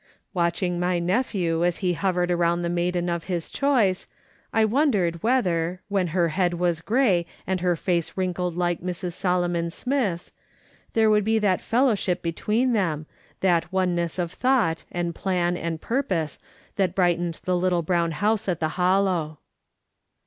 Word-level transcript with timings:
Watching 0.33 0.79
my 0.79 0.97
nephew 0.97 1.63
as 1.63 1.77
he 1.85 1.93
hovered 1.93 2.31
around 2.31 2.63
tlie 2.63 2.71
maiden 2.71 3.07
of 3.07 3.25
his 3.25 3.51
choice, 3.51 4.07
I 4.51 4.65
wondered 4.65 5.21
whether, 5.21 5.81
when 5.89 6.07
her 6.07 6.29
head 6.29 6.55
was 6.55 6.81
grey 6.81 7.27
and 7.45 7.61
her 7.61 7.75
face 7.75 8.13
wrinkled 8.17 8.57
like 8.57 8.81
Mrs. 8.81 9.13
Solomon 9.13 9.69
Smith's, 9.69 10.31
there 10.93 11.11
would 11.11 11.23
be 11.23 11.37
that 11.37 11.61
fellowship 11.61 12.23
between 12.23 12.73
them, 12.73 13.05
that 13.41 13.71
oneness 13.71 14.17
of 14.17 14.31
thought, 14.31 14.85
and 14.91 15.13
plan, 15.13 15.55
and 15.55 15.79
purpose, 15.81 16.39
that 16.77 16.95
brightened 16.95 17.39
the 17.43 17.55
little 17.55 17.83
brown 17.83 18.09
house 18.13 18.49
at 18.49 18.59
tlie 18.59 18.69
Hollow. 18.71 19.37